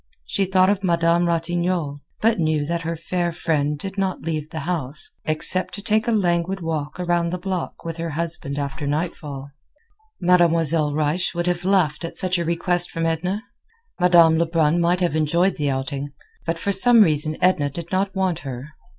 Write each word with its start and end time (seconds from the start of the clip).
She 0.25 0.45
thought 0.45 0.71
of 0.71 0.83
Madame 0.83 1.27
Ratignolle, 1.27 2.01
but 2.21 2.39
knew 2.39 2.65
that 2.65 2.81
her 2.81 2.95
fair 2.95 3.31
friend 3.31 3.77
did 3.77 3.99
not 3.99 4.23
leave 4.23 4.49
the 4.49 4.61
house, 4.61 5.11
except 5.25 5.75
to 5.75 5.81
take 5.83 6.07
a 6.07 6.11
languid 6.11 6.59
walk 6.59 6.99
around 6.99 7.29
the 7.29 7.37
block 7.37 7.85
with 7.85 7.97
her 7.97 8.09
husband 8.09 8.57
after 8.57 8.87
nightfall. 8.87 9.51
Mademoiselle 10.19 10.95
Reisz 10.95 11.35
would 11.35 11.45
have 11.45 11.63
laughed 11.63 12.03
at 12.03 12.15
such 12.15 12.39
a 12.39 12.43
request 12.45 12.89
from 12.89 13.05
Edna. 13.05 13.43
Madame 13.99 14.39
Lebrun 14.39 14.81
might 14.81 15.01
have 15.01 15.15
enjoyed 15.15 15.57
the 15.57 15.69
outing, 15.69 16.11
but 16.47 16.57
for 16.57 16.71
some 16.71 17.03
reason 17.03 17.37
Edna 17.39 17.69
did 17.69 17.91
not 17.91 18.15
want 18.15 18.39
her. 18.39 18.69